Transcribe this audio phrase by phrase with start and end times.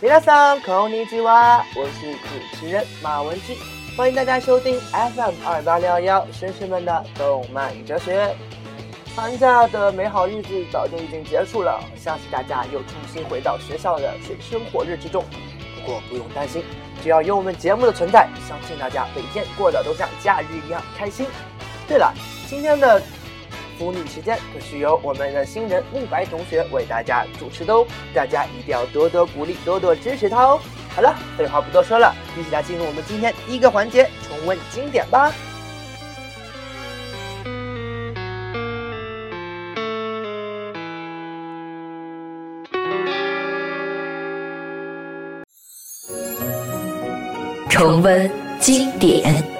[0.00, 3.56] 皆さんこんにちは，我是主持人马文君，
[3.96, 8.34] 欢迎大家收听 FM 二八六幺幺绅士们的动漫哲学。
[9.14, 15.24] 寒假的美好日子早就已经结束了，相信大家又重新回到学校的水深火热之中。
[15.74, 16.62] 不过不用担心，
[17.02, 21.26] 只要有我们节目的存在，相信大家每天过得都像假日一样开心。
[21.88, 22.12] 对了，
[22.48, 23.00] 今天的
[23.81, 27.83] 腐女时间可是由我们的新人慕白同学为大家主持的哦，
[28.13, 30.59] 大家一定要多多鼓励，多多支持他哦。
[30.95, 35.33] 好了，废话不多说了，一起来进入我们今天第一个环节，重温经典吧。
[47.67, 49.50] 重温经典。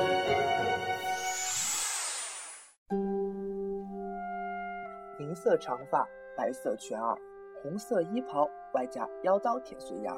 [5.52, 7.14] 色长发，白色拳耳，
[7.62, 10.16] 红色衣袍，外加腰刀铁碎牙，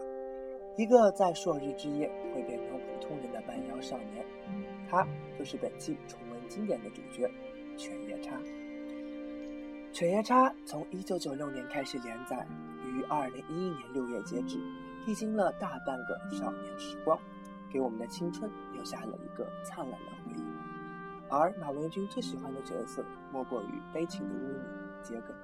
[0.78, 4.24] 一个在朔日之夜会变成普通人的半妖少年，
[4.88, 5.04] 他
[5.36, 7.28] 就是本期重温经典的主角
[7.76, 8.40] 犬夜叉。
[9.92, 12.46] 犬夜叉从1996年开始连载，
[12.86, 14.60] 于2011年6月截止，
[15.08, 17.18] 历经了大半个少年时光。
[17.72, 20.44] 给我们的青春留下了一个灿烂的回忆，
[21.28, 25.36] 而马文君最喜欢的角色莫过于悲情的巫女桔梗。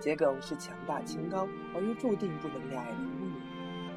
[0.00, 3.32] 桔梗是强大清高而又注定不能恋爱的巫女。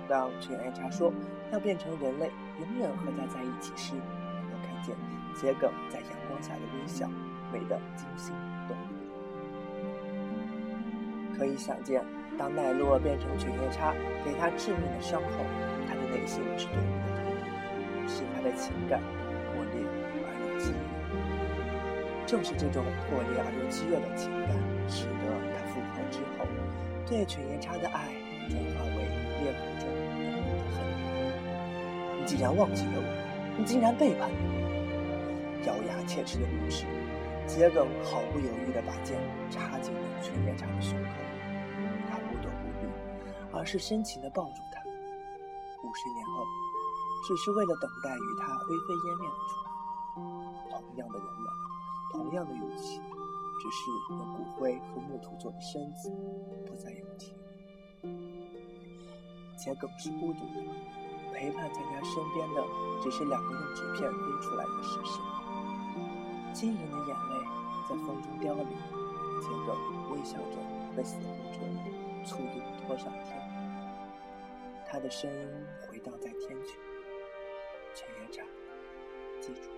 [0.08, 1.12] 当犬夜叉说
[1.52, 4.96] 要变成人类，永远和他在一起时，我看见
[5.36, 7.10] 桔梗在阳光下的微笑，
[7.52, 8.34] 美得惊心
[8.68, 8.96] 动魄。
[11.38, 12.06] 可以想见，
[12.38, 13.94] 当奈落变成犬夜叉，
[14.24, 15.46] 给他致命的伤口，
[15.88, 16.00] 他的。
[16.10, 19.00] 内心是多么的痛苦，是他的情感
[22.30, 24.54] 正是这种破裂而又激烈的情感，
[24.86, 26.46] 使得他复活之后，
[27.10, 28.06] 对犬夜叉的爱
[28.46, 29.02] 转化为
[29.42, 30.86] 烈火中浓浓的恨。
[32.22, 33.10] 你竟然忘记了我，
[33.58, 35.66] 你竟然背叛了我！
[35.66, 36.86] 咬牙切齿的怒视，
[37.48, 39.18] 桔梗毫不犹豫地把剑
[39.50, 41.10] 插进了犬夜叉的胸口。
[42.14, 42.86] 他不躲不避，
[43.52, 44.86] 而是深情地抱住他。
[44.86, 46.46] 五十年后，
[47.26, 49.74] 只是为了等待与他灰飞烟灭的重逢。
[50.70, 51.49] 同样的人们，
[52.12, 53.00] 同样的勇气，
[53.62, 56.10] 只是用骨灰和木土做的身子
[56.66, 57.34] 不再有体。
[59.58, 60.56] 桔梗是孤独的，
[61.34, 62.64] 陪伴在他身边的
[63.02, 65.22] 只是两个用纸片堆出来的尸身。
[66.54, 67.46] 晶莹的眼泪
[67.88, 68.66] 在风中凋零，
[69.42, 69.76] 桔梗
[70.12, 70.58] 微笑着
[70.96, 71.60] 被死亡者
[72.26, 73.38] 簇拥拖上天。
[74.88, 75.48] 他的声音
[75.82, 76.76] 回荡在天穹，
[77.94, 78.42] 陈夜叉，
[79.40, 79.70] 记住，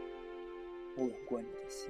[0.95, 1.89] 我吻过你的心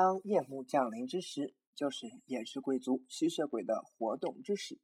[0.00, 4.78] 当夜幕降临之时，就是也是贵族吸血鬼的活动之时。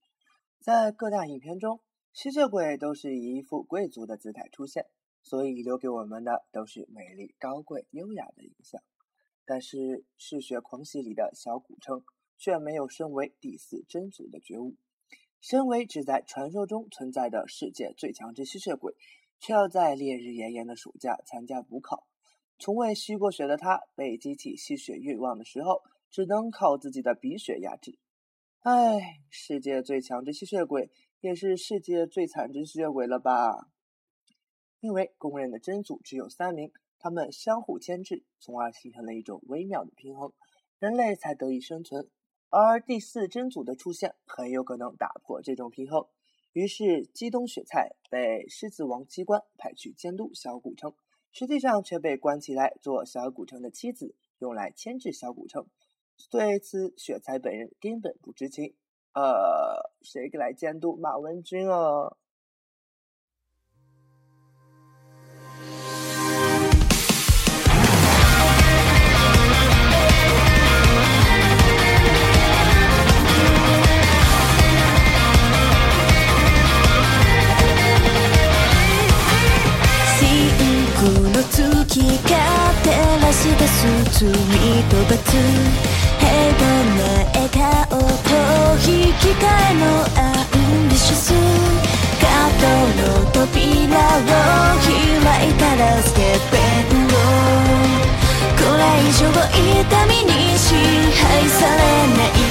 [0.59, 1.81] 在各大影片中，
[2.13, 4.87] 吸血鬼都是以一副贵族的姿态出现，
[5.23, 8.83] 所以留给我们的都是美丽、高贵、优雅的印象。
[9.45, 9.77] 但是
[10.19, 12.03] 《嗜血狂喜》里的小古城
[12.37, 14.75] 却没有身为第四真祖的觉悟。
[15.41, 18.93] 身为只在传说中存在的世界最强之吸血鬼，
[19.39, 22.05] 却要在烈日炎炎的暑假参加补考。
[22.59, 27.99] 从未吸过血的他，被激起吸血欲望的时候，只能靠自己的鼻血压制。
[28.61, 33.69] 唉，世界最强之吸血鬼，也是世界最惨之吸血鬼了吧？
[34.81, 40.33] 因为公认的真祖只有三名，他们相互牵制，从而形成了一种微妙的平衡，
[40.79, 42.09] 人类才得以生存。
[42.51, 46.07] 而第四真祖的出现很有可能打破这种平衡，
[46.53, 50.95] 于是基东雪菜被狮子王机关派去监督小古城，
[51.35, 55.67] 实际上却被关起来做小古城的妻子，用来牵制小古城。
[56.31, 58.77] 对此，雪才本人根本不知情。
[59.15, 62.17] 呃，谁来监督马文君啊？
[83.35, 83.83] らし出す
[84.21, 84.33] 罪
[84.85, 86.63] と罰平凡
[86.95, 87.03] な
[87.35, 88.31] 笑顔と
[88.89, 89.83] 引き換えの
[90.17, 91.33] アンビシャス
[92.21, 92.65] カート
[93.03, 94.31] の扉を
[94.79, 96.55] 開いたらステッペ
[96.95, 97.11] ンを。
[98.57, 101.79] これ以上痛みに支配され
[102.17, 102.44] ない。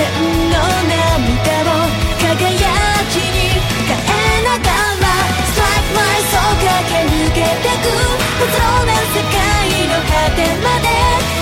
[0.00, 0.16] 幾千
[0.48, 0.56] の
[0.88, 1.84] 涙を
[2.18, 2.32] 輝
[3.10, 3.52] きに
[3.84, 5.12] 変えながら
[5.52, 6.00] Strike my
[6.32, 7.92] soul 駆け抜けてく。
[8.38, 9.36] 不動な世界
[9.88, 11.39] の果てまで。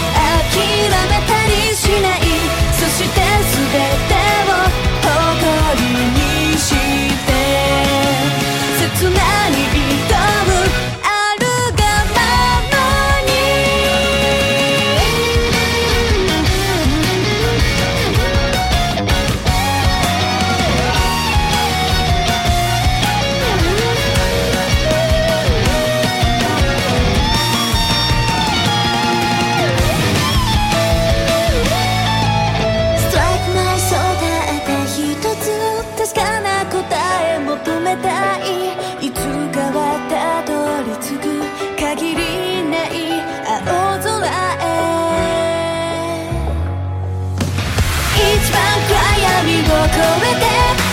[49.98, 50.46] えて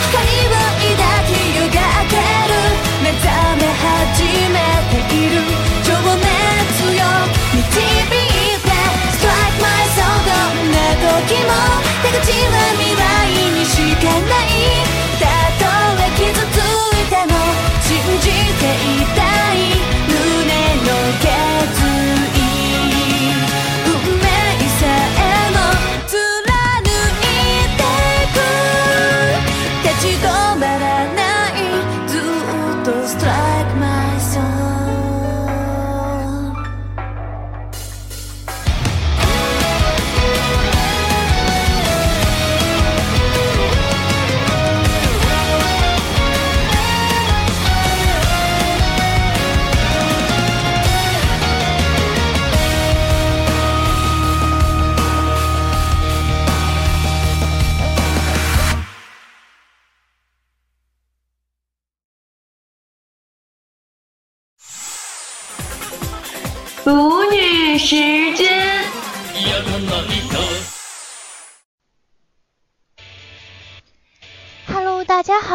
[0.10, 2.58] 光を抱き夜が明ける
[3.04, 4.58] 目覚め始め
[4.90, 5.46] ている
[5.84, 7.06] 情熱よ
[7.54, 8.10] 導い
[8.62, 8.70] て
[9.14, 10.78] Strike my soul どんな
[11.22, 11.54] 時も
[12.04, 13.04] 出口は未来
[13.54, 14.65] にしかない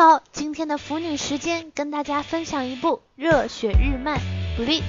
[0.02, 4.16] 好，今天的腐女时间跟大家分享一部热血日漫
[4.58, 4.80] 《Bleach》，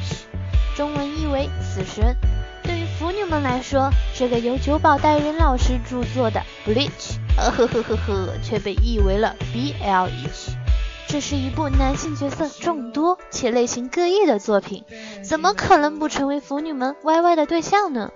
[0.77, 2.15] 中文译为《死神》。
[2.65, 6.88] 对于腐女们来说，这个由久保带人老师著作的《Bleach》，
[7.38, 10.53] 呃呵呵呵呵，却被译为了 BLH。
[11.10, 14.86] 这是一部男性角色众多且类型各异的作品，
[15.25, 18.13] 怎么可能不成为腐女们 YY 的对象呢？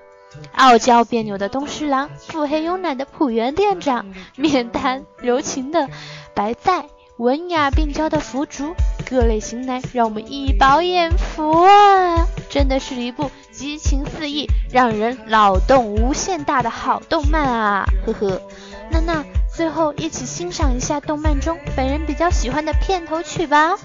[0.54, 4.06] 傲娇别扭的东狮郎，腹黑慵懒的浦原店长，
[4.38, 5.90] 面瘫柔情的
[6.36, 6.86] 白菜，
[7.18, 8.76] 文雅病娇的腐竹，
[9.10, 12.28] 各类型男让我们一饱眼福啊！
[12.50, 17.86] 真的是一部激情四溢、让人脑洞无限大的好动漫啊！
[18.06, 18.42] 呵呵，
[18.92, 19.24] 那那
[19.56, 23.78] 最后一起欣赏一下动漫中本人比较喜欢的片头曲吧。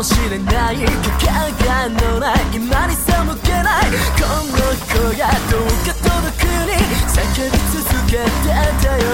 [0.00, 0.88] もしれない影
[1.28, 3.12] がのない今に背
[3.44, 6.72] けないこの声がどうか届くに
[7.04, 8.48] 叫び続けて
[8.80, 9.04] たよ。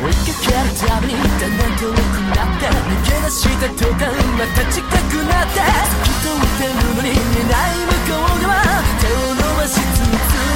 [0.00, 2.00] 追いかけるたびにだんだん遠く
[2.32, 4.08] なって逃げ出した途端
[4.40, 8.56] また近くなって透き通ってるのに見ない向こう側
[9.00, 10.08] 手を伸ばし続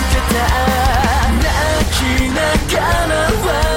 [0.09, 0.41] けた
[1.37, 2.41] 泣きな
[2.73, 3.74] がら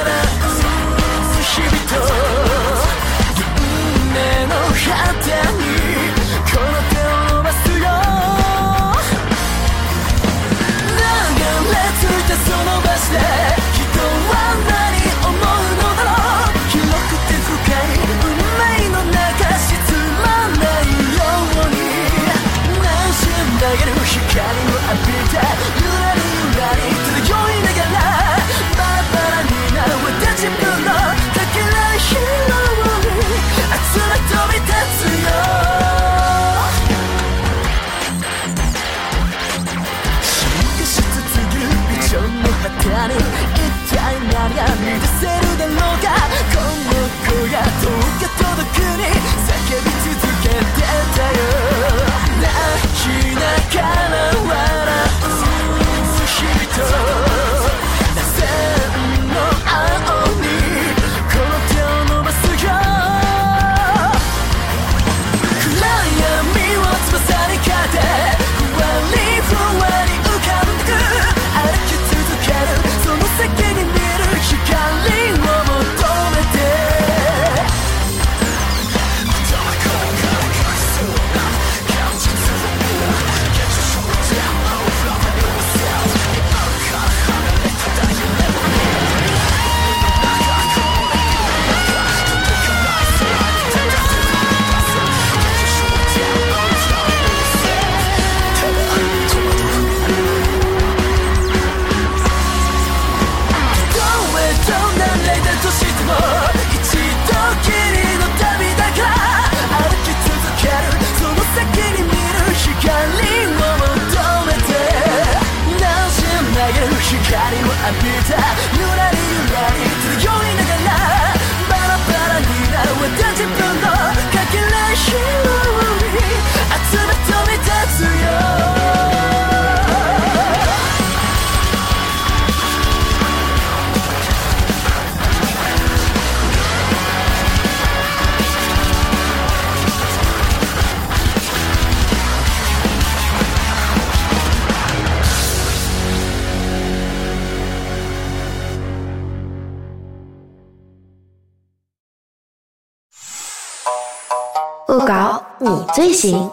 [154.97, 156.49] 恶搞你最行，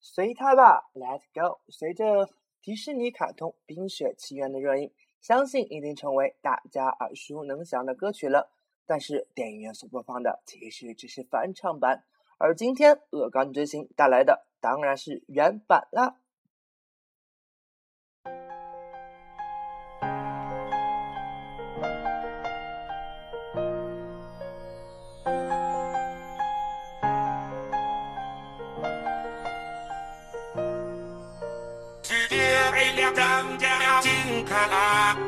[0.00, 1.60] 随它吧，Let Go。
[1.68, 2.26] 随着
[2.62, 8.50] 迪士尼卡通《冰雪奇缘》的热映，相信一定成为大家耳熟能详的歌曲了。
[8.86, 12.04] 但是电影院所播放的其实只是翻唱版，
[12.38, 16.16] 而今天恶搞你最行带来的当然是原版啦。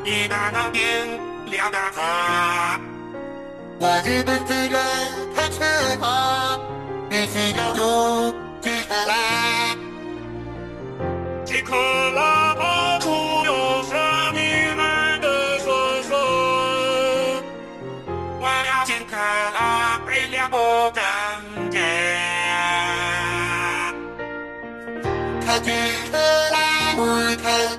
[0.03, 0.81] 一大脑变
[1.45, 2.79] 两大卡。
[3.79, 4.81] 我日本自然
[5.35, 5.63] 开车
[5.99, 6.59] 跑，
[7.09, 9.15] 必须要用金卡拉。
[11.43, 11.75] 金卡
[12.15, 13.09] 拉跑出
[13.45, 13.91] 有生
[14.33, 16.11] 命们的说说，
[18.39, 19.17] 我要金卡
[19.51, 20.57] 拉微亮不
[20.93, 21.03] 张
[21.71, 21.79] 家。
[25.43, 25.73] 看金
[26.11, 26.17] 克
[26.51, 26.57] 拉，
[26.95, 27.01] 我
[27.41, 27.77] 看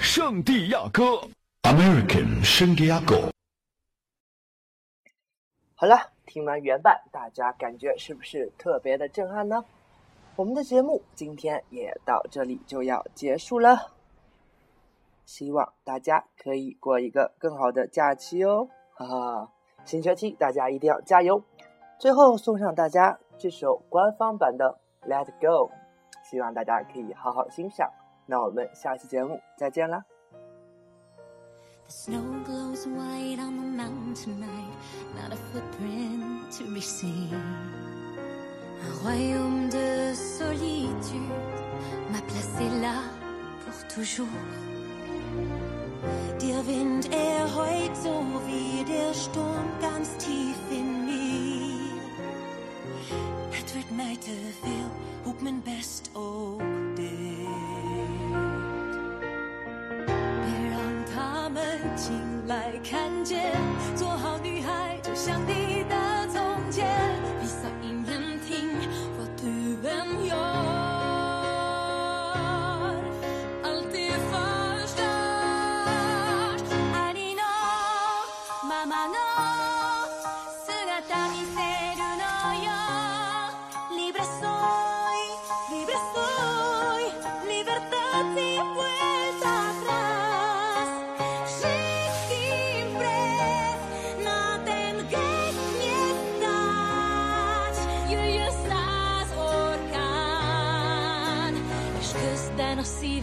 [0.00, 1.02] 圣地亚哥
[1.62, 3.30] ，American 圣地亚哥。
[5.74, 9.64] 好了，听完原版，大家感觉是不是特别的震撼呢？
[10.36, 13.92] 我们的节目今天也到这里就要结束了，
[15.24, 19.50] 希望大家可以过一个更好的假期哦，哈哈！
[19.86, 21.42] 新学期大家一定要加油！
[21.98, 25.70] 最后送上大家这首官方版的《Let Go》，
[26.28, 27.90] 希望大家可以好好欣赏。
[28.26, 30.02] 那我们下期节目再见啦
[31.86, 34.72] ！The snow glows white on the mountain tonight,
[35.14, 37.28] not a footprint to be seen.
[38.80, 41.20] Un royaume de solitude,
[42.10, 43.02] ma place là
[43.64, 44.26] pour toujours.
[46.40, 51.44] Der Wind, er heult so wie der Sturm ganz tief in mir.
[53.50, 54.90] Het wordt mij te veel,
[55.24, 56.73] hoek mijn best ook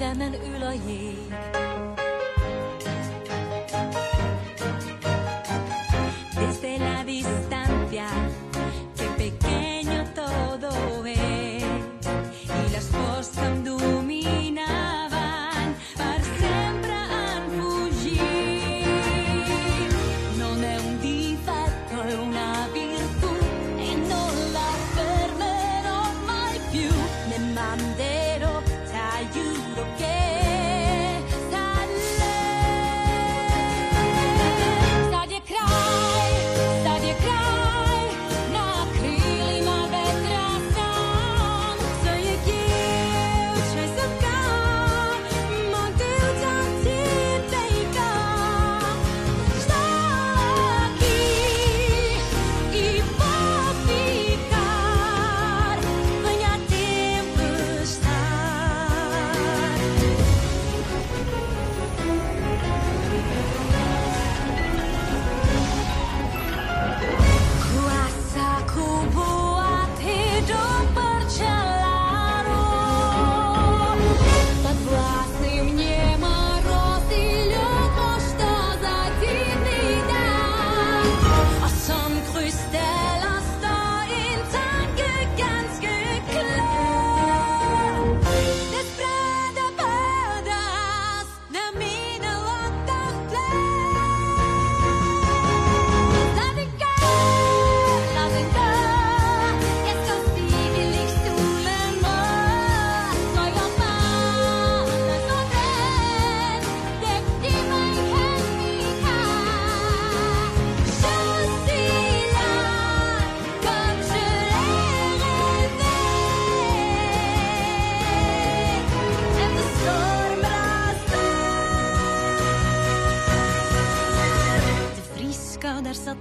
[0.01, 1.70] szívemen ül a jég.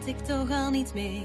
[0.07, 1.23] ik toch al niet mee.